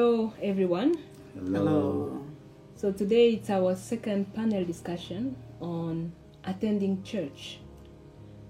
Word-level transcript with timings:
Hello, 0.00 0.32
everyone. 0.40 0.96
Hello. 1.34 2.24
So 2.74 2.90
today 2.90 3.34
it's 3.34 3.50
our 3.50 3.76
second 3.76 4.32
panel 4.32 4.64
discussion 4.64 5.36
on 5.60 6.14
attending 6.42 7.02
church. 7.02 7.60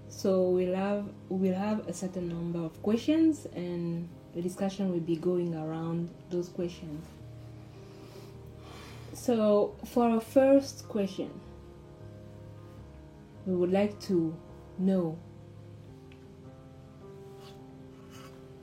So 0.07 0.43
we'll 0.43 0.75
have 0.75 1.03
we'll 1.27 1.53
have 1.59 1.89
a 1.89 1.93
certain 1.93 2.29
number 2.29 2.59
of 2.59 2.81
questions, 2.81 3.47
and 3.53 4.07
the 4.33 4.41
discussion 4.41 4.93
will 4.93 5.01
be 5.01 5.17
going 5.17 5.53
around 5.53 6.09
those 6.29 6.47
questions. 6.47 7.05
So 9.11 9.75
for 9.83 10.05
our 10.05 10.21
first 10.21 10.87
question, 10.87 11.31
we 13.45 13.55
would 13.55 13.73
like 13.73 13.99
to 14.07 14.33
know: 14.79 15.19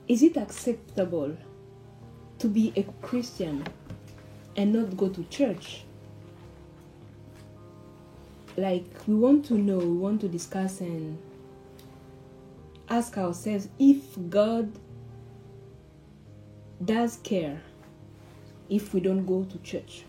Is 0.07 0.23
it 0.23 0.37
acceptable 0.37 1.37
to 2.39 2.47
be 2.47 2.73
a 2.75 2.83
Christian 3.05 3.65
and 4.55 4.73
not 4.73 4.97
go 4.97 5.09
to 5.09 5.23
church? 5.25 5.83
Like, 8.57 8.85
we 9.07 9.15
want 9.15 9.45
to 9.45 9.53
know, 9.55 9.77
we 9.77 9.97
want 9.97 10.21
to 10.21 10.27
discuss 10.27 10.81
and 10.81 11.17
ask 12.89 13.17
ourselves 13.17 13.69
if 13.77 14.03
God 14.29 14.71
does 16.83 17.17
care 17.17 17.61
if 18.69 18.93
we 18.93 18.99
don't 18.99 19.25
go 19.25 19.43
to 19.43 19.57
church. 19.59 20.03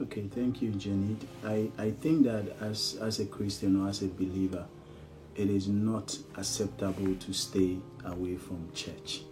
Okay, 0.00 0.28
thank 0.32 0.62
you, 0.62 0.70
Janet. 0.72 1.16
I, 1.44 1.70
I 1.76 1.90
think 1.90 2.24
that 2.24 2.56
as 2.60 2.96
as 3.00 3.18
a 3.18 3.26
Christian 3.26 3.82
or 3.82 3.88
as 3.88 4.02
a 4.02 4.06
believer, 4.06 4.64
it 5.34 5.50
is 5.50 5.66
not 5.66 6.16
acceptable 6.36 7.14
to 7.16 7.32
stay 7.32 7.78
away 8.04 8.36
from 8.36 8.68
church, 8.74 9.22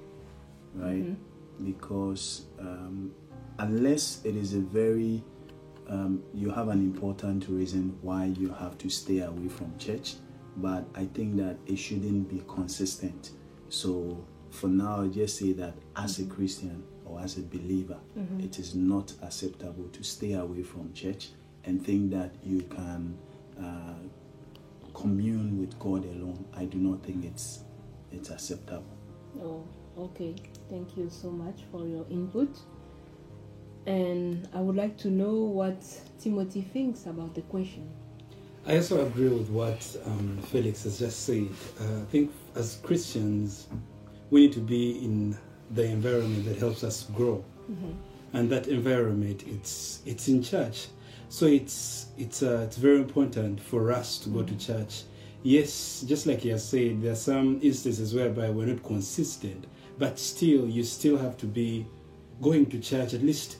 right? 0.74 1.04
Mm-hmm. 1.04 1.25
Because 1.64 2.46
um, 2.58 3.12
unless 3.58 4.24
it 4.24 4.36
is 4.36 4.54
a 4.54 4.60
very 4.60 5.22
um, 5.88 6.22
you 6.34 6.50
have 6.50 6.68
an 6.68 6.80
important 6.80 7.46
reason 7.48 7.96
why 8.02 8.26
you 8.26 8.48
have 8.52 8.76
to 8.78 8.90
stay 8.90 9.20
away 9.20 9.48
from 9.48 9.76
church, 9.78 10.16
but 10.56 10.84
I 10.94 11.04
think 11.06 11.36
that 11.36 11.56
it 11.66 11.76
shouldn't 11.76 12.28
be 12.28 12.42
consistent. 12.48 13.30
So 13.68 14.24
for 14.50 14.68
now, 14.68 15.06
just 15.06 15.38
say 15.38 15.52
that 15.52 15.74
as 15.96 16.18
a 16.18 16.24
Christian 16.24 16.82
or 17.04 17.20
as 17.20 17.38
a 17.38 17.42
believer, 17.42 17.98
it 18.44 18.58
is 18.58 18.74
not 18.74 19.12
acceptable 19.22 19.88
to 19.92 20.02
stay 20.02 20.32
away 20.32 20.62
from 20.62 20.92
church 20.92 21.28
and 21.64 21.84
think 21.84 22.10
that 22.12 22.34
you 22.42 22.62
can 22.62 23.16
uh, 23.60 23.94
commune 24.94 25.58
with 25.58 25.78
God 25.78 26.04
alone. 26.04 26.44
I 26.54 26.64
do 26.64 26.78
not 26.78 27.04
think 27.04 27.24
it's 27.24 27.60
it's 28.12 28.30
acceptable. 28.30 28.96
Okay. 29.98 30.34
Thank 30.68 30.96
you 30.96 31.08
so 31.10 31.30
much 31.30 31.62
for 31.70 31.86
your 31.86 32.06
input. 32.10 32.58
And 33.86 34.48
I 34.52 34.60
would 34.60 34.76
like 34.76 34.96
to 34.98 35.08
know 35.08 35.34
what 35.34 35.82
Timothy 36.20 36.62
thinks 36.62 37.06
about 37.06 37.34
the 37.34 37.42
question. 37.42 37.88
I 38.66 38.76
also 38.76 39.06
agree 39.06 39.28
with 39.28 39.48
what 39.48 39.96
um, 40.06 40.38
Felix 40.50 40.82
has 40.82 40.98
just 40.98 41.24
said. 41.24 41.48
Uh, 41.80 42.00
I 42.00 42.04
think 42.06 42.32
as 42.56 42.80
Christians, 42.82 43.68
we 44.30 44.40
need 44.40 44.52
to 44.54 44.60
be 44.60 45.04
in 45.04 45.38
the 45.70 45.84
environment 45.84 46.44
that 46.46 46.58
helps 46.58 46.82
us 46.82 47.04
grow, 47.14 47.44
and 48.32 48.50
that 48.50 48.66
environment 48.66 49.44
it's 49.46 50.02
it's 50.04 50.26
in 50.26 50.42
church. 50.42 50.88
So 51.28 51.46
it's 51.46 52.06
it's 52.18 52.42
uh, 52.42 52.64
it's 52.66 52.76
very 52.76 52.96
important 52.96 53.60
for 53.60 53.92
us 53.92 54.18
to 54.18 54.28
go 54.30 54.42
to 54.42 54.56
church. 54.56 55.04
Yes, 55.44 56.04
just 56.08 56.26
like 56.26 56.44
you 56.44 56.52
have 56.52 56.60
said, 56.60 57.02
there 57.02 57.12
are 57.12 57.14
some 57.14 57.60
instances 57.62 58.14
whereby 58.14 58.50
we're 58.50 58.66
not 58.66 58.82
consistent, 58.82 59.64
but 59.98 60.18
still, 60.18 60.66
you 60.68 60.82
still 60.84 61.16
have 61.18 61.36
to 61.38 61.46
be 61.46 61.86
going 62.42 62.66
to 62.66 62.78
church 62.78 63.14
at 63.14 63.22
least 63.22 63.58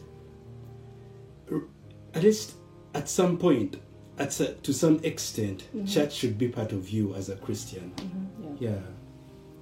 at 2.15 2.23
least 2.23 2.55
at 2.95 3.09
some 3.09 3.37
point, 3.37 3.77
at 4.19 4.29
s- 4.29 4.55
to 4.63 4.73
some 4.73 4.99
extent, 5.05 5.65
mm-hmm. 5.75 5.85
church 5.87 6.15
should 6.15 6.39
be 6.39 6.49
part 6.49 6.73
of 6.73 6.89
you 6.89 7.15
as 7.15 7.29
a 7.29 7.37
Christian. 7.37 7.93
Mm-hmm. 7.97 8.65
Yeah. 8.65 8.71
Yeah. 8.71 8.79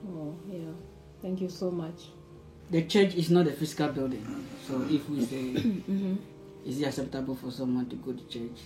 Oh, 0.09 0.37
yeah. 0.49 0.73
Thank 1.21 1.41
you 1.41 1.49
so 1.49 1.71
much. 1.71 2.01
the 2.71 2.83
church 2.83 3.15
is 3.15 3.31
not 3.31 3.47
a 3.47 3.53
physical 3.53 3.89
building. 3.89 4.47
So 4.67 4.83
if 4.89 5.09
we 5.09 5.25
say, 5.25 5.37
mm-hmm. 5.55 6.17
is 6.65 6.81
it 6.81 6.87
acceptable 6.87 7.35
for 7.35 7.51
someone 7.51 7.87
to 7.91 7.97
go 7.97 8.13
to 8.13 8.25
church? 8.29 8.61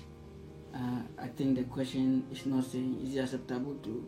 Uh, 0.74 1.00
I 1.18 1.28
think 1.28 1.56
the 1.56 1.64
question 1.64 2.24
is 2.30 2.44
not 2.46 2.64
saying 2.64 3.00
is 3.02 3.16
it 3.16 3.20
acceptable 3.20 3.74
to 3.82 4.04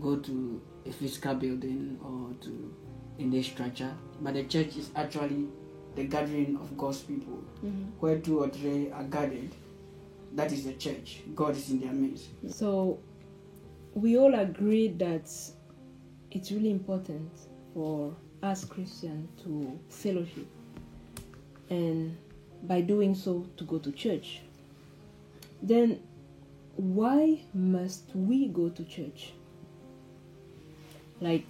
go 0.00 0.16
to 0.16 0.60
a 0.86 0.92
physical 0.92 1.34
building 1.34 1.98
or 2.02 2.32
to 2.44 2.47
in 3.32 3.38
a 3.38 3.42
structure, 3.42 3.92
but 4.20 4.34
the 4.34 4.44
church 4.44 4.76
is 4.76 4.90
actually 4.96 5.46
the 5.94 6.04
gathering 6.04 6.56
of 6.60 6.76
God's 6.76 7.00
people, 7.00 7.42
mm-hmm. 7.64 7.84
where 8.00 8.18
two 8.18 8.40
or 8.40 8.48
three 8.48 8.90
are 8.90 9.04
gathered. 9.04 9.50
That 10.34 10.52
is 10.52 10.64
the 10.64 10.74
church. 10.74 11.20
God 11.34 11.56
is 11.56 11.70
in 11.70 11.80
their 11.80 11.92
midst. 11.92 12.28
So, 12.48 12.98
we 13.94 14.18
all 14.18 14.34
agree 14.34 14.88
that 14.88 15.30
it's 16.30 16.52
really 16.52 16.70
important 16.70 17.30
for 17.74 18.14
us 18.42 18.64
Christians 18.64 19.28
to 19.42 19.78
fellowship 19.88 20.46
and 21.70 22.16
by 22.62 22.80
doing 22.80 23.14
so 23.14 23.46
to 23.56 23.64
go 23.64 23.78
to 23.78 23.90
church. 23.92 24.40
Then, 25.62 26.00
why 26.76 27.40
must 27.52 28.04
we 28.14 28.48
go 28.48 28.68
to 28.68 28.84
church? 28.84 29.32
Like, 31.20 31.46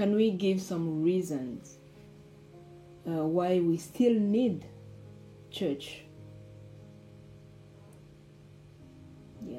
can 0.00 0.16
we 0.16 0.30
give 0.30 0.62
some 0.62 1.02
reasons 1.02 1.76
uh, 3.06 3.22
why 3.22 3.60
we 3.60 3.76
still 3.76 4.14
need 4.14 4.64
church? 5.50 6.04
Yeah. 9.46 9.58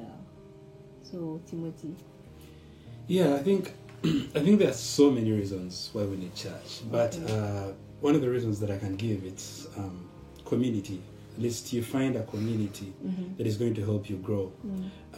So, 1.04 1.40
Timothy. 1.46 1.94
Yeah, 3.06 3.34
I 3.34 3.38
think 3.38 3.72
I 4.04 4.40
think 4.40 4.58
there 4.58 4.70
are 4.70 4.80
so 4.98 5.12
many 5.12 5.30
reasons 5.30 5.90
why 5.92 6.02
we 6.02 6.16
need 6.16 6.34
church, 6.34 6.80
but 6.90 7.16
uh, 7.30 7.70
one 8.00 8.16
of 8.16 8.20
the 8.20 8.28
reasons 8.28 8.58
that 8.58 8.70
I 8.72 8.78
can 8.78 8.96
give 8.96 9.22
it's 9.22 9.68
um, 9.76 10.08
community. 10.44 11.00
Least 11.38 11.72
you 11.72 11.82
find 11.82 12.16
a 12.16 12.22
community 12.24 12.92
that 13.38 13.46
is 13.46 13.56
going 13.56 13.74
to 13.74 13.84
help 13.84 14.08
you 14.10 14.16
grow. 14.16 14.52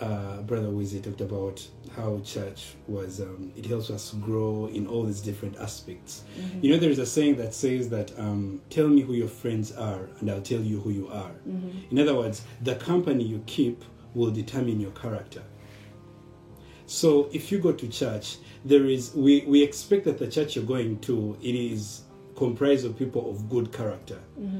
Uh, 0.00 0.42
Brother 0.42 0.69
Wizzy 0.69 1.02
talked 1.02 1.20
about 1.20 1.66
how 1.97 2.20
church 2.25 2.75
was. 2.88 3.20
Um, 3.20 3.52
it 3.56 3.66
helps 3.66 3.91
us 3.91 4.12
grow 4.14 4.66
in 4.66 4.86
all 4.86 5.04
these 5.04 5.20
different 5.20 5.56
aspects. 5.58 6.22
You 6.62 6.72
know, 6.72 6.78
there 6.78 6.91
is 6.91 6.98
a 6.98 7.06
saying 7.06 7.36
that 7.36 7.54
says 7.54 7.88
that 7.91 8.16
um, 8.19 8.60
"Tell 8.70 8.88
me 8.88 9.03
who 9.03 9.14
your 9.14 9.28
friends 9.28 9.72
are, 9.72 10.08
and 10.20 10.30
I'll 10.30 10.42
tell 10.42 10.60
you 10.60 10.80
who 10.80 10.91
you 10.91 11.08
are." 11.08 11.32
In 11.91 11.98
other 11.98 12.14
words, 12.14 12.42
the 12.62 12.74
company 12.76 13.24
you 13.24 13.42
keep 13.47 13.84
will 14.14 14.30
determine 14.30 14.80
your 14.80 14.92
character. 14.92 15.42
So 16.86 17.28
if 17.32 17.50
you 17.50 17.58
go 17.58 17.72
to 17.72 17.88
church, 17.88 18.36
there 18.64 18.84
is 18.86 19.12
we, 19.14 19.44
we 19.47 19.62
expect 19.62 20.04
that 20.04 20.19
the 20.19 20.28
church 20.28 20.54
you're 20.56 20.64
going 20.64 20.98
to 21.00 21.36
it 21.42 21.54
is 21.54 22.03
comprised 22.36 22.84
of 22.84 22.98
people 22.98 23.30
of 23.30 23.48
good 23.48 23.72
character. 23.72 24.19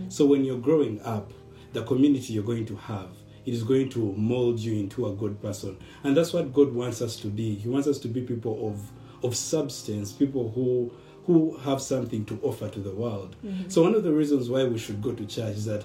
So 0.09 0.25
when 0.27 0.45
you're 0.45 0.59
growing 0.59 1.01
up, 1.03 1.33
the 1.75 1.83
community 1.85 2.33
you're 2.33 2.43
going 2.43 2.65
to 2.67 2.77
have 2.77 3.11
it 3.45 3.53
is 3.53 3.63
going 3.63 3.91
to 3.91 4.15
mold 4.15 4.59
you 4.59 4.73
into 4.73 5.07
a 5.07 5.15
good 5.15 5.41
person, 5.43 5.77
and 6.03 6.17
that's 6.17 6.33
what 6.33 6.53
God 6.53 6.73
wants 6.73 7.03
us 7.03 7.17
to 7.17 7.27
be. 7.27 7.55
He 7.57 7.69
wants 7.69 7.87
us 7.87 7.99
to 7.99 8.09
be 8.09 8.23
people 8.23 8.69
of 8.69 8.91
of 9.23 9.37
substance, 9.37 10.13
people 10.13 10.51
who 10.51 10.91
who 11.27 11.57
have 11.59 11.81
something 11.81 12.25
to 12.27 12.39
offer 12.43 12.69
to 12.69 12.81
the 12.81 12.95
world. 12.95 13.37
Mm-hmm. 13.45 13.69
So 13.69 13.83
one 13.83 13.95
of 13.95 14.03
the 14.03 14.13
reasons 14.13 14.51
why 14.51 14.65
we 14.65 14.79
should 14.79 15.03
go 15.03 15.13
to 15.13 15.27
church 15.27 15.57
is 15.57 15.65
that 15.67 15.85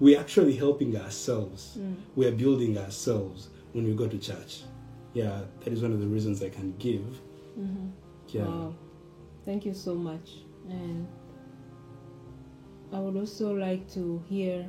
we're 0.00 0.18
actually 0.18 0.56
helping 0.56 0.96
ourselves. 0.96 1.76
Mm. 1.78 1.96
We 2.14 2.26
are 2.26 2.32
building 2.32 2.78
ourselves 2.78 3.48
when 3.72 3.84
we 3.84 3.94
go 3.94 4.06
to 4.06 4.18
church. 4.18 4.62
Yeah, 5.12 5.42
that 5.60 5.72
is 5.72 5.82
one 5.82 5.92
of 5.92 6.00
the 6.00 6.06
reasons 6.06 6.42
I 6.42 6.48
can 6.48 6.74
give. 6.78 7.20
Mm-hmm. 7.58 7.88
Yeah. 8.28 8.44
Wow. 8.44 8.74
Thank 9.44 9.66
you 9.66 9.74
so 9.74 9.94
much. 9.94 10.30
And 10.68 11.06
I 12.92 12.98
would 12.98 13.16
also 13.16 13.52
like 13.52 13.90
to 13.94 14.22
hear 14.28 14.66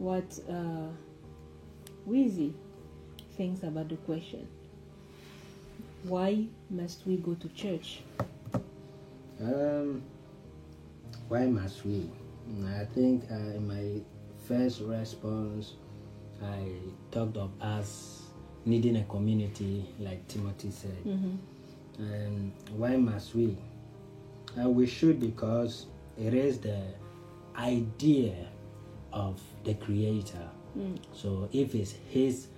what 0.00 0.40
uh, 0.48 0.88
Wheezy 2.06 2.54
thinks 3.36 3.62
about 3.62 3.90
the 3.90 3.96
question. 3.96 4.48
Why 6.04 6.46
must 6.70 7.06
we 7.06 7.18
go 7.18 7.34
to 7.34 7.48
church? 7.50 8.00
Um, 9.38 10.02
why 11.28 11.46
must 11.46 11.84
we? 11.84 12.10
I 12.66 12.86
think 12.94 13.24
uh, 13.30 13.34
in 13.34 13.68
my 13.68 14.00
first 14.48 14.80
response, 14.80 15.74
I 16.42 16.72
talked 17.10 17.36
of 17.36 17.50
us 17.60 18.22
needing 18.64 18.96
a 18.96 19.04
community, 19.04 19.84
like 19.98 20.26
Timothy 20.28 20.70
said. 20.70 21.04
And 21.98 22.52
why 22.74 22.96
must 22.96 23.34
we? 23.34 23.54
Uh, 24.58 24.70
we 24.70 24.86
should 24.86 25.20
because 25.20 25.86
it 26.18 26.32
is 26.32 26.58
the 26.58 26.82
idea 27.54 28.34
of 29.12 29.38
the 29.64 29.74
Creator. 29.74 30.48
Hmm. 30.74 30.94
So 31.12 31.48
if 31.52 31.74
it's 31.74 31.94
His 32.08 32.48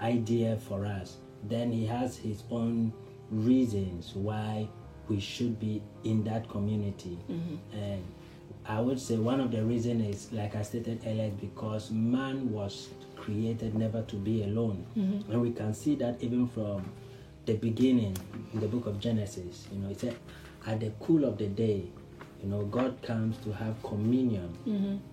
idea 0.00 0.56
for 0.56 0.84
us, 0.86 1.16
then 1.44 1.72
He 1.72 1.86
has 1.86 2.16
His 2.16 2.42
own 2.50 2.92
reasons 3.30 4.14
why 4.14 4.68
we 5.08 5.20
should 5.20 5.58
be 5.58 5.82
in 6.04 6.24
that 6.24 6.48
community. 6.48 7.18
Mm-hmm. 7.30 7.78
And 7.78 8.04
I 8.66 8.80
would 8.80 9.00
say 9.00 9.16
one 9.16 9.40
of 9.40 9.50
the 9.50 9.62
reasons 9.64 10.14
is 10.14 10.32
like 10.32 10.54
I 10.54 10.62
stated 10.62 11.02
earlier 11.06 11.30
because 11.40 11.90
man 11.90 12.50
was 12.52 12.88
created 13.16 13.74
never 13.74 14.02
to 14.02 14.16
be 14.16 14.44
alone, 14.44 14.86
mm-hmm. 14.96 15.32
and 15.32 15.40
we 15.40 15.52
can 15.52 15.74
see 15.74 15.94
that 15.96 16.22
even 16.22 16.46
from 16.48 16.84
the 17.46 17.54
beginning 17.54 18.16
in 18.52 18.60
the 18.60 18.68
book 18.68 18.86
of 18.86 19.00
Genesis. 19.00 19.66
You 19.72 19.78
know, 19.78 19.90
it 19.90 20.00
said 20.00 20.16
at 20.66 20.80
the 20.80 20.92
cool 21.00 21.24
of 21.24 21.38
the 21.38 21.46
day, 21.46 21.84
you 22.42 22.48
know, 22.48 22.64
God 22.66 23.00
comes 23.02 23.36
to 23.38 23.52
have 23.52 23.82
communion. 23.82 24.56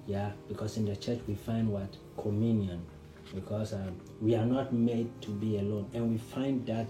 Yeah, 0.07 0.31
because 0.47 0.77
in 0.77 0.85
the 0.85 0.95
church 0.95 1.19
we 1.27 1.35
find 1.35 1.69
what 1.69 1.95
communion, 2.17 2.85
because 3.33 3.73
um, 3.73 3.99
we 4.21 4.35
are 4.35 4.45
not 4.45 4.73
made 4.73 5.09
to 5.23 5.31
be 5.31 5.57
alone, 5.57 5.89
and 5.93 6.11
we 6.11 6.17
find 6.17 6.65
that 6.67 6.87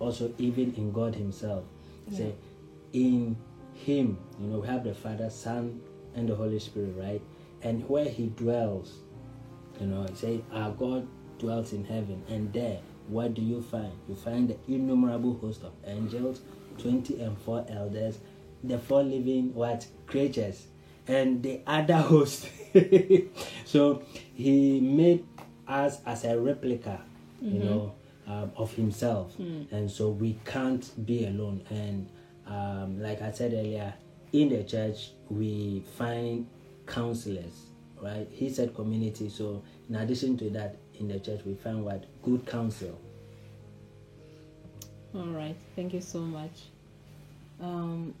also 0.00 0.32
even 0.38 0.74
in 0.76 0.92
God 0.92 1.14
Himself. 1.14 1.64
Say, 2.12 2.34
in 2.92 3.36
Him, 3.74 4.18
you 4.40 4.46
know, 4.48 4.58
we 4.60 4.66
have 4.66 4.82
the 4.84 4.94
Father, 4.94 5.30
Son, 5.30 5.80
and 6.14 6.28
the 6.28 6.34
Holy 6.34 6.58
Spirit, 6.58 6.94
right? 6.96 7.22
And 7.62 7.88
where 7.88 8.08
He 8.08 8.28
dwells, 8.28 8.98
you 9.80 9.86
know, 9.86 10.06
say, 10.14 10.40
our 10.52 10.70
God 10.72 11.06
dwells 11.38 11.72
in 11.72 11.84
heaven, 11.84 12.22
and 12.28 12.52
there, 12.52 12.80
what 13.06 13.34
do 13.34 13.42
you 13.42 13.62
find? 13.62 13.92
You 14.08 14.16
find 14.16 14.48
the 14.48 14.56
innumerable 14.66 15.38
host 15.38 15.62
of 15.62 15.72
angels, 15.86 16.40
twenty 16.78 17.20
and 17.20 17.38
four 17.38 17.64
elders, 17.68 18.18
the 18.64 18.78
four 18.78 19.02
living 19.02 19.54
what 19.54 19.86
creatures, 20.06 20.66
and 21.06 21.42
the 21.42 21.60
other 21.66 21.96
host. 21.96 22.48
so 23.64 24.02
He 24.34 24.80
made 24.80 25.24
us 25.66 26.00
as 26.06 26.24
a 26.24 26.38
replica, 26.38 27.00
you 27.40 27.60
know, 27.60 27.94
um, 28.26 28.52
of 28.56 28.72
Himself, 28.74 29.38
and 29.70 29.90
so 29.90 30.08
we 30.10 30.38
can't 30.44 31.06
be 31.06 31.26
alone. 31.26 31.62
And 31.70 32.08
um, 32.46 33.00
like 33.00 33.22
I 33.22 33.30
said 33.30 33.52
earlier, 33.52 33.94
in 34.32 34.48
the 34.48 34.64
church 34.64 35.10
we 35.30 35.82
find 35.96 36.46
counselors, 36.86 37.66
right? 38.02 38.28
He 38.30 38.50
said 38.50 38.74
community. 38.74 39.28
So 39.28 39.62
in 39.88 39.96
addition 39.96 40.36
to 40.38 40.50
that, 40.50 40.76
in 40.98 41.08
the 41.08 41.20
church 41.20 41.40
we 41.44 41.54
find 41.54 41.84
what 41.84 42.04
good 42.22 42.44
counsel. 42.46 42.98
All 45.14 45.26
right, 45.26 45.56
thank 45.74 45.94
you 45.94 46.00
so 46.00 46.20
much. 46.20 46.64
Um, 47.60 48.14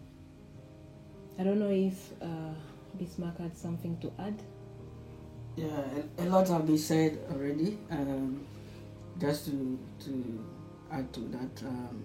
I 1.38 1.44
don't 1.44 1.58
know 1.60 1.70
if 1.70 2.12
uh, 2.20 2.52
Bismarck 2.98 3.38
had 3.38 3.56
something 3.56 3.96
to 3.98 4.12
add. 4.18 4.34
Yeah, 5.56 5.66
a, 6.18 6.22
a 6.22 6.26
lot 6.26 6.48
have 6.48 6.66
been 6.66 6.78
said 6.78 7.18
already. 7.30 7.78
Um, 7.90 8.46
just 9.20 9.46
to 9.46 9.78
to 10.04 10.44
add 10.90 11.12
to 11.12 11.20
that, 11.20 11.62
um, 11.66 12.04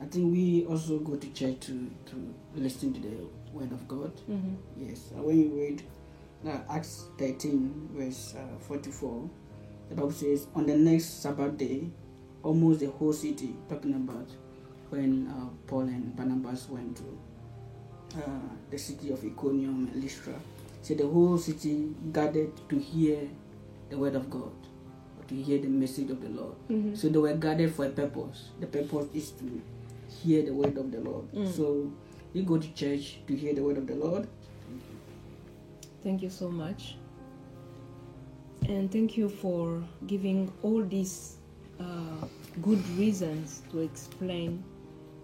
I 0.00 0.04
think 0.06 0.32
we 0.32 0.64
also 0.66 0.98
go 0.98 1.16
to 1.16 1.28
church 1.32 1.60
to 1.66 1.90
to 2.06 2.34
listen 2.54 2.92
to 2.94 3.00
the 3.00 3.16
word 3.52 3.72
of 3.72 3.86
God. 3.88 4.12
Mm-hmm. 4.30 4.54
Yes, 4.76 5.10
and 5.14 5.24
when 5.24 5.40
you 5.40 5.48
read 5.48 5.82
uh, 6.46 6.58
Acts 6.70 7.06
13, 7.18 7.90
verse 7.94 8.34
uh, 8.36 8.58
44, 8.60 9.30
the 9.88 9.94
Bible 9.94 10.10
says, 10.12 10.46
On 10.54 10.66
the 10.66 10.76
next 10.76 11.22
Sabbath 11.22 11.56
day, 11.56 11.88
almost 12.42 12.80
the 12.80 12.90
whole 12.90 13.12
city, 13.12 13.54
talking 13.68 13.94
about 13.94 14.28
when 14.90 15.28
uh, 15.28 15.48
Paul 15.66 15.82
and 15.82 16.14
Barnabas 16.14 16.68
went 16.68 16.96
to 16.98 17.18
uh, 18.16 18.54
the 18.70 18.78
city 18.78 19.10
of 19.12 19.24
Iconium 19.24 19.88
and 19.92 20.02
Lystra. 20.02 20.34
So 20.82 20.94
the 20.94 21.06
whole 21.06 21.38
city 21.38 21.94
gathered 22.12 22.52
to 22.68 22.78
hear 22.78 23.28
the 23.90 23.98
word 23.98 24.14
of 24.14 24.30
God, 24.30 24.52
or 25.18 25.24
to 25.28 25.34
hear 25.34 25.58
the 25.58 25.68
message 25.68 26.10
of 26.10 26.20
the 26.20 26.28
Lord. 26.28 26.54
Mm-hmm. 26.70 26.94
So 26.94 27.08
they 27.08 27.18
were 27.18 27.34
gathered 27.34 27.72
for 27.74 27.86
a 27.86 27.90
purpose. 27.90 28.50
The 28.60 28.66
purpose 28.66 29.06
is 29.14 29.30
to 29.32 29.62
hear 30.22 30.42
the 30.42 30.52
word 30.52 30.76
of 30.78 30.92
the 30.92 31.00
Lord. 31.00 31.30
Mm. 31.32 31.52
So 31.52 31.92
we 32.34 32.42
go 32.42 32.58
to 32.58 32.72
church 32.74 33.18
to 33.26 33.36
hear 33.36 33.54
the 33.54 33.62
word 33.62 33.78
of 33.78 33.86
the 33.86 33.94
Lord. 33.94 34.28
Thank 36.02 36.22
you 36.22 36.30
so 36.30 36.48
much. 36.48 36.96
And 38.68 38.90
thank 38.90 39.16
you 39.16 39.28
for 39.28 39.82
giving 40.06 40.52
all 40.62 40.82
these 40.82 41.36
uh, 41.80 42.26
good 42.62 42.86
reasons 42.90 43.62
to 43.70 43.80
explain 43.80 44.62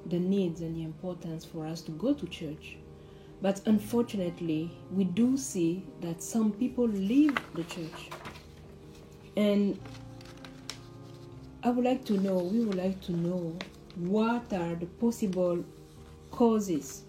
the 0.07 0.19
needs 0.19 0.61
and 0.61 0.77
the 0.77 0.83
importance 0.83 1.45
for 1.45 1.65
us 1.67 1.81
to 1.83 1.93
go 1.93 2.13
to 2.15 2.27
church. 2.27 2.77
But 3.43 3.61
unfortunately, 3.67 4.71
we 4.93 5.03
do 5.05 5.37
see 5.37 5.85
that 6.01 6.23
some 6.23 6.53
people 6.53 6.87
leave 6.87 7.37
the 7.55 7.65
church. 7.65 8.09
And 9.37 9.79
I 11.65 11.71
would 11.71 11.85
like 11.85 12.05
to 12.05 12.15
know, 12.15 12.39
we 12.39 12.65
would 12.65 12.77
like 12.77 13.01
to 13.03 13.13
know 13.13 13.59
what 13.97 14.53
are 14.53 14.77
the 14.77 14.87
possible 14.87 15.65
causes 16.31 17.03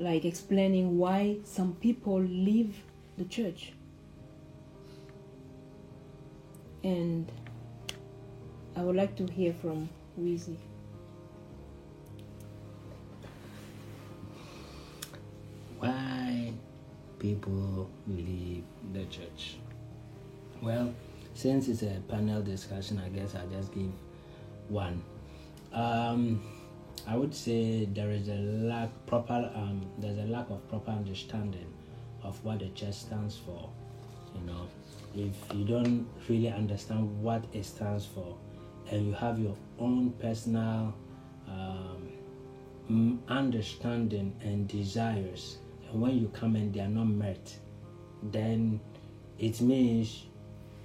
like 0.00 0.24
explaining 0.24 0.98
why 0.98 1.36
some 1.44 1.74
people 1.74 2.20
leave 2.20 2.74
the 3.18 3.24
church. 3.26 3.72
And 6.82 7.30
I 8.74 8.82
would 8.82 8.96
like 8.96 9.14
to 9.16 9.26
hear 9.26 9.52
from 9.52 9.90
Wheezy. 10.16 10.58
People 17.20 17.88
leave 18.08 18.64
the 18.92 19.04
church? 19.04 19.58
Well, 20.60 20.92
since 21.34 21.68
it's 21.68 21.82
a 21.82 22.00
panel 22.08 22.42
discussion, 22.42 23.00
I 23.04 23.08
guess 23.10 23.36
I'll 23.36 23.46
just 23.46 23.72
give 23.72 23.92
one. 24.68 25.02
Um, 25.72 26.42
I 27.06 27.16
would 27.16 27.34
say 27.34 27.84
there 27.84 28.10
is 28.10 28.28
a 28.28 28.34
lack 28.34 28.90
proper 29.06 29.50
um, 29.54 29.86
there's 29.98 30.18
a 30.18 30.30
lack 30.30 30.50
of 30.50 30.68
proper 30.68 30.90
understanding 30.90 31.72
of 32.22 32.42
what 32.44 32.58
the 32.58 32.68
church 32.70 32.94
stands 32.94 33.36
for. 33.36 33.70
You 34.34 34.46
know, 34.46 34.66
if 35.14 35.34
you 35.54 35.64
don't 35.64 36.06
really 36.28 36.48
understand 36.48 37.22
what 37.22 37.44
it 37.52 37.64
stands 37.64 38.06
for, 38.06 38.36
and 38.90 39.06
you 39.06 39.12
have 39.14 39.38
your 39.38 39.56
own 39.78 40.10
personal 40.20 40.94
um, 41.48 43.20
understanding 43.28 44.34
and 44.42 44.68
desires, 44.68 45.58
and 45.90 46.00
when 46.00 46.18
you 46.18 46.28
come 46.28 46.56
and 46.56 46.72
they 46.72 46.80
are 46.80 46.88
not 46.88 47.06
met, 47.06 47.56
then 48.22 48.80
it 49.38 49.60
means 49.60 50.24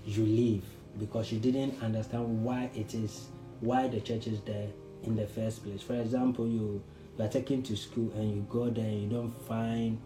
you 0.06 0.24
leave 0.24 0.64
because 1.00 1.32
you 1.32 1.40
didn't 1.40 1.82
understand 1.82 2.44
why 2.44 2.70
it 2.76 2.94
is 2.94 3.28
why 3.60 3.88
the 3.88 4.00
church 4.00 4.28
is 4.28 4.42
there 4.42 4.68
in 5.04 5.16
the 5.16 5.28
first 5.28 5.64
place. 5.64 5.82
For 5.82 5.96
example, 5.96 6.48
you 6.48 6.82
you 7.18 7.24
are 7.24 7.30
taken 7.30 7.64
to 7.64 7.76
school 7.78 8.12
and 8.16 8.36
you 8.36 8.46
go 8.50 8.70
there 8.70 8.86
and 8.86 9.04
you 9.04 9.10
don't 9.10 9.32
find 9.48 10.00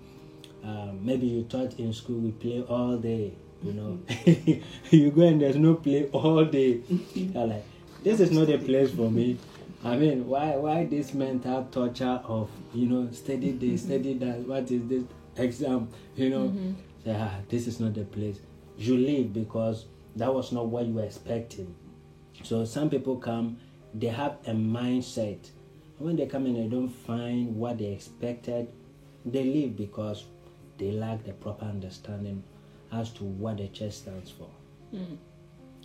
um, 0.63 1.00
maybe 1.04 1.28
you 1.28 1.44
thought 1.46 1.80
in 1.80 1.94
school 1.94 2.18
we 2.18 2.32
play 2.32 2.63
all 2.68 2.98
day, 2.98 3.34
you 3.63 3.74
know. 3.74 4.00
you 4.91 5.12
go 5.12 5.22
and 5.24 5.41
there's 5.41 5.56
no 5.56 5.75
play 5.75 6.08
all 6.12 6.44
day. 6.46 6.82
You're 7.13 7.48
like, 7.48 7.63
this 8.03 8.20
is 8.20 8.32
not 8.32 8.50
a 8.50 8.58
place 8.58 8.91
for 8.91 9.10
me. 9.10 9.38
I 9.83 9.95
mean, 9.95 10.27
why 10.27 10.55
why 10.57 10.86
this 10.86 11.13
mental 11.13 11.65
torture 11.71 12.19
of 12.25 12.50
you 12.74 12.88
know 12.88 13.09
study 13.12 13.51
this, 13.51 13.83
study 13.83 14.13
that? 14.15 14.39
What 14.39 14.69
is 14.71 14.88
this 14.88 15.03
exam? 15.38 15.89
You 16.15 16.29
know, 16.29 16.53
say, 17.05 17.15
ah, 17.17 17.36
this 17.48 17.67
is 17.67 17.79
not 17.79 17.93
the 17.93 18.03
place. 18.03 18.39
You 18.77 18.98
leave 18.98 19.33
because 19.33 19.86
that 20.15 20.33
was 20.33 20.51
not 20.51 20.67
what 20.67 20.86
you 20.86 20.93
were 20.93 21.03
expecting. 21.03 21.74
So 22.43 22.65
some 22.65 22.89
people 22.89 23.17
come, 23.17 23.57
they 23.93 24.07
have 24.07 24.38
a 24.48 24.51
mindset. 24.51 25.50
And 25.98 26.07
when 26.07 26.15
they 26.15 26.25
come 26.25 26.45
and 26.45 26.55
they 26.57 26.67
don't 26.67 26.89
find 26.89 27.55
what 27.55 27.77
they 27.77 27.86
expected, 27.93 28.67
they 29.25 29.43
leave 29.43 29.77
because 29.77 30.25
they 30.77 30.91
lack 30.91 31.24
the 31.25 31.33
proper 31.33 31.65
understanding 31.65 32.43
as 32.91 33.12
to 33.12 33.24
what 33.24 33.57
the 33.57 33.67
church 33.67 33.93
stands 33.93 34.31
for. 34.31 34.50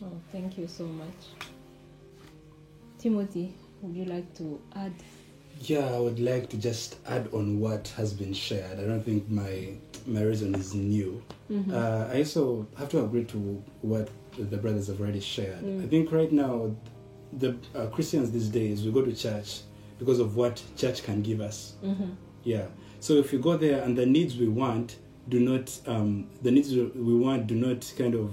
Oh, 0.03 0.21
thank 0.33 0.59
you 0.59 0.67
so 0.67 0.85
much. 0.85 1.49
Timothy, 2.99 3.55
would 3.85 3.95
you 3.95 4.05
like 4.07 4.35
to 4.35 4.61
add? 4.75 4.93
Yeah, 5.61 5.87
I 5.95 5.99
would 5.99 6.19
like 6.19 6.49
to 6.51 6.57
just 6.57 6.97
add 7.07 7.29
on 7.33 7.61
what 7.61 7.89
has 7.97 8.13
been 8.13 8.33
shared. 8.33 8.81
I 8.81 8.85
don't 8.85 9.03
think 9.03 9.31
my 9.31 9.75
my 10.07 10.23
reason 10.23 10.55
is 10.55 10.75
new. 10.75 11.23
Uh, 11.73 12.09
I 12.13 12.19
also 12.19 12.67
have 12.77 12.89
to 12.91 13.05
agree 13.05 13.25
to 13.25 13.63
what 13.83 14.09
the 14.37 14.57
brothers 14.57 14.89
have 14.89 15.01
already 15.01 15.21
shared. 15.21 15.65
I 15.83 15.87
think 15.87 16.11
right 16.11 16.33
now, 16.33 16.75
the 17.35 17.57
uh, 17.75 17.87
Christians 17.87 18.31
these 18.33 18.49
days 18.49 18.85
we 18.85 18.91
go 18.91 19.03
to 19.03 19.15
church 19.15 19.61
because 19.99 20.19
of 20.19 20.37
what 20.37 20.63
church 20.77 21.05
can 21.05 21.23
give 21.23 21.41
us. 21.41 21.75
Yeah. 22.43 22.67
So 23.01 23.15
if 23.15 23.33
we 23.33 23.39
go 23.39 23.57
there 23.57 23.83
and 23.83 23.97
the 23.97 24.07
needs 24.07 24.37
we 24.37 24.49
want 24.49 24.97
do 25.29 25.41
not 25.41 25.71
um, 25.87 26.27
the 26.43 26.51
needs 26.51 26.75
we 26.75 27.15
want 27.15 27.47
do 27.47 27.55
not 27.55 27.91
kind 27.97 28.15
of 28.15 28.33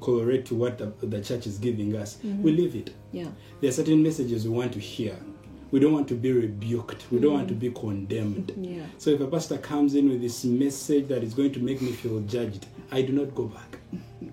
correlate 0.00 0.46
to 0.46 0.54
what 0.54 0.78
the, 0.78 0.92
the 1.06 1.20
church 1.20 1.46
is 1.46 1.58
giving 1.58 1.94
us, 1.96 2.18
we 2.22 2.30
mm-hmm. 2.30 2.44
leave 2.46 2.76
it 2.76 2.94
Yeah. 3.12 3.28
there 3.60 3.70
are 3.70 3.72
certain 3.72 4.02
messages 4.02 4.44
we 4.44 4.50
want 4.50 4.72
to 4.72 4.80
hear. 4.80 5.16
We 5.70 5.78
don't 5.78 5.92
want 5.92 6.08
to 6.08 6.14
be 6.14 6.32
rebuked. 6.32 7.06
We 7.12 7.20
don't 7.20 7.32
want 7.34 7.48
to 7.48 7.54
mm-hmm. 7.54 7.60
be 7.60 7.70
condemned. 7.70 8.52
Yeah. 8.60 8.82
So 8.98 9.10
if 9.10 9.20
a 9.20 9.26
pastor 9.28 9.56
comes 9.58 9.94
in 9.94 10.08
with 10.08 10.20
this 10.20 10.44
message 10.44 11.06
that 11.08 11.22
is 11.22 11.32
going 11.32 11.52
to 11.52 11.60
make 11.60 11.80
me 11.80 11.92
feel 11.92 12.20
judged, 12.22 12.66
I 12.90 13.02
do 13.02 13.12
not 13.12 13.34
go 13.36 13.44
back. 13.44 13.78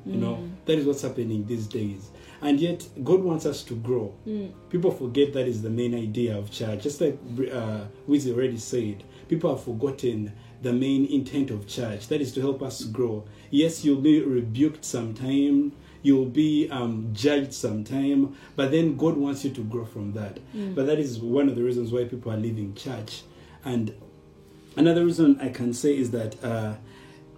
You 0.06 0.16
know, 0.16 0.36
mm-hmm. 0.36 0.56
that 0.66 0.80
is 0.80 0.86
what's 0.86 1.02
happening 1.02 1.46
these 1.46 1.68
days. 1.68 2.10
And 2.41 2.60
yet 2.60 2.88
God 3.03 3.22
wants 3.22 3.46
us 3.46 3.63
to 3.63 3.75
grow. 3.75 4.13
Mm. 4.27 4.51
People 4.70 4.91
forget 4.91 5.34
that 5.34 5.48
is 5.48 5.62
the 5.62 5.70
main 5.70 5.96
idea 5.96 6.38
of 6.38 6.51
church. 6.51 6.84
Just 6.84 7.01
like 7.01 7.17
uh, 7.51 7.86
Wiz 8.06 8.27
already 8.29 8.58
said, 8.58 9.03
people 9.27 9.56
have 9.56 9.63
forgotten 9.63 10.32
the 10.62 10.74
main 10.74 11.06
intent 11.06 11.51
of 11.51 11.67
church. 11.67 12.08
That 12.08 12.22
is 12.22 12.34
to 12.34 12.41
help 12.41 12.62
us 12.62 12.84
grow. 12.84 13.25
Yes, 13.50 13.84
you'll 13.84 14.01
be 14.01 14.22
rebuked 14.22 14.86
sometime, 14.86 15.72
you'll 16.01 16.25
be 16.25 16.70
um, 16.70 17.10
judged 17.13 17.53
sometime, 17.53 18.36
but 18.56 18.72
then 18.72 18.98
God 18.98 19.17
wants 19.17 19.44
you 19.44 19.51
to 19.51 19.63
grow 19.63 19.86
from 19.86 20.13
that. 20.13 20.39
But 20.75 20.86
that 20.88 21.00
is 21.00 21.20
one 21.20 21.50
of 21.50 21.56
the 21.56 21.63
reasons 21.63 21.91
why 21.91 22.06
people 22.06 22.32
are 22.32 22.38
leaving 22.38 22.74
church. 22.75 23.24
And 23.65 23.96
another 24.75 25.06
reason 25.06 25.39
I 25.41 25.50
can 25.50 25.74
say 25.74 25.98
is 25.98 26.12
that. 26.12 26.44
Uh, 26.44 26.75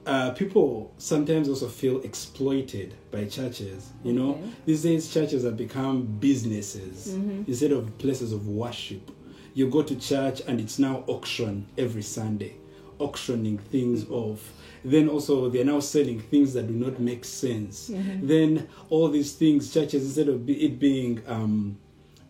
uh, 0.10 0.32
people 0.32 0.92
sometimes 0.98 1.48
also 1.48 1.68
feel 1.68 2.01
exploited 2.01 2.96
by 3.12 3.25
churches. 3.25 3.92
You 4.04 4.13
know, 4.13 4.32
Okay. 4.32 4.50
these 4.66 4.82
days 4.84 5.13
churches 5.13 5.44
have 5.44 5.56
become 5.56 5.96
businesses 6.20 7.13
instead 7.48 7.72
of 7.72 7.96
places 8.00 8.34
of 8.34 8.48
worship. 8.48 9.12
You 9.54 9.70
go 9.70 9.82
to 9.84 9.96
church 9.96 10.42
and 10.48 10.60
it's 10.60 10.80
now 10.80 11.04
auction 11.08 11.68
every 11.78 12.01
Sunday, 12.01 12.54
auctioning 13.00 13.58
things 13.58 14.10
off. 14.10 14.42
Then 14.84 15.10
also 15.10 15.50
they're 15.50 15.66
now 15.66 15.80
selling 15.82 16.20
things 16.22 16.54
that 16.54 16.68
do 16.68 16.74
not 16.74 17.00
make 17.00 17.24
sense. 17.25 17.92
Then 18.22 18.68
all 18.89 19.10
these 19.10 19.34
things, 19.34 19.72
churches 19.74 20.01
instead 20.06 20.30
of 20.30 20.50
it 20.50 20.80
being 20.80 21.22
um, 21.28 21.78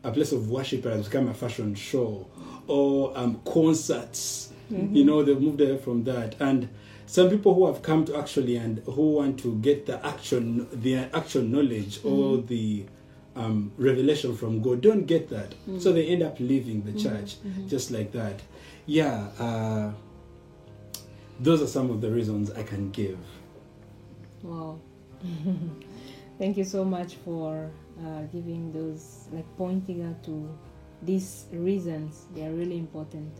a 0.03 0.11
place 0.11 0.31
of 0.31 0.49
worship 0.49 0.83
has 0.85 1.05
become 1.07 1.27
a 1.29 1.33
fashion 1.33 1.75
show 1.75 2.27
or 2.67 3.17
um, 3.17 3.39
concerts. 3.45 4.51
You 4.69 5.03
know, 5.03 5.23
they've 5.23 5.39
moved 5.41 5.61
away 5.61 5.77
from 5.77 6.03
that. 6.05 6.35
And 6.39 6.69
some 7.09 7.27
people 7.27 7.55
who 7.55 7.65
have 7.65 7.81
come 7.81 8.05
to 8.05 8.15
actually 8.15 8.55
and 8.55 8.83
who 8.85 9.13
want 9.13 9.39
to 9.39 9.55
get 9.55 9.87
the 9.87 10.05
actual 10.05 10.41
the 10.71 10.95
actual 11.11 11.41
knowledge 11.41 11.99
or 12.03 12.37
the 12.37 12.85
um, 13.35 13.71
revelation 13.77 14.37
from 14.37 14.61
God 14.61 14.81
don't 14.81 15.05
get 15.07 15.27
that. 15.29 15.55
So 15.79 15.91
they 15.91 16.05
end 16.05 16.21
up 16.21 16.39
leaving 16.39 16.83
the 16.83 16.93
church 16.93 17.37
just 17.67 17.89
like 17.89 18.11
that. 18.11 18.39
Yeah, 18.85 19.27
uh, 19.39 19.91
those 21.39 21.63
are 21.63 21.67
some 21.67 21.89
of 21.89 21.99
the 21.99 22.11
reasons 22.11 22.51
I 22.51 22.61
can 22.61 22.91
give. 22.91 23.17
Wow. 24.43 24.79
Thank 26.37 26.57
you 26.57 26.63
so 26.63 26.85
much 26.85 27.15
for 27.25 27.71
uh, 28.05 28.21
giving 28.31 28.71
those, 28.71 29.27
like 29.31 29.45
pointing 29.57 30.03
out 30.03 30.23
to 30.25 30.47
these 31.01 31.45
reasons. 31.51 32.27
They 32.35 32.45
are 32.45 32.51
really 32.53 32.77
important. 32.77 33.33